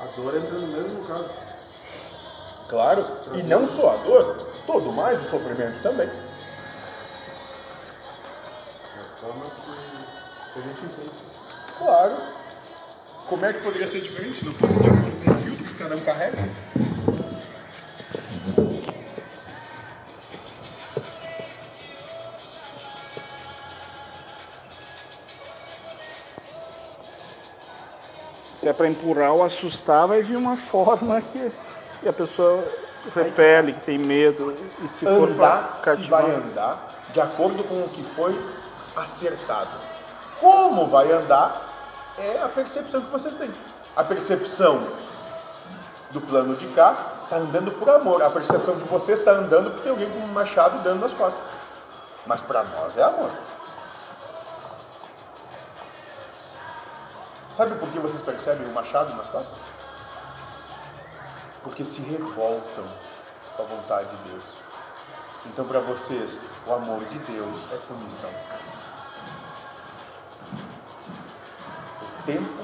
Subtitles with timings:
[0.00, 1.30] A dor entra no mesmo caso.
[2.68, 6.08] Claro, e não só a dor, todo mais o sofrimento também.
[6.08, 6.20] É
[9.00, 9.44] a forma
[10.52, 11.10] que a gente entende.
[11.78, 12.16] Claro.
[13.28, 15.74] Como é que poderia ser diferente se não fosse de acordo com o filtro que
[15.74, 16.38] cada um carrega?
[28.60, 31.52] Se é para empurrar ou assustar, vai vir uma forma que,
[32.00, 32.64] que a pessoa
[33.14, 34.54] repele, que tem medo.
[34.82, 38.38] E se for andar, para se vai andar de acordo com o que foi
[38.94, 39.70] acertado.
[40.40, 41.66] Como vai andar
[42.18, 43.50] é a percepção que vocês têm.
[43.94, 44.86] A percepção
[46.10, 48.22] do plano de cá está andando por amor.
[48.22, 51.42] A percepção de vocês está andando porque tem alguém com um machado dando nas costas.
[52.26, 53.30] Mas para nós é amor.
[57.56, 59.58] Sabe por que vocês percebem o machado nas costas?
[61.62, 62.84] Porque se revoltam
[63.56, 64.44] com a vontade de Deus.
[65.46, 68.28] Então, para vocês, o amor de Deus é punição.
[72.02, 72.62] O tempo